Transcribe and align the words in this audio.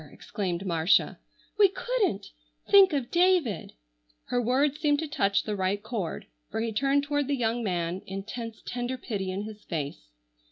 exclaimed 0.11 0.65
Marcia, 0.65 1.19
"we 1.59 1.69
couldn't! 1.69 2.31
Think 2.67 2.91
of 2.91 3.11
David." 3.11 3.73
Her 4.29 4.41
words 4.41 4.79
seemed 4.79 4.97
to 4.97 5.07
touch 5.07 5.43
the 5.43 5.55
right 5.55 5.83
chord, 5.83 6.25
for 6.49 6.59
he 6.59 6.71
turned 6.73 7.03
toward 7.03 7.27
the 7.27 7.35
young 7.37 7.63
man, 7.63 8.01
intense, 8.07 8.63
tender 8.65 8.97
pity 8.97 9.29
in 9.29 9.43
his 9.43 9.63
face. 9.63 10.07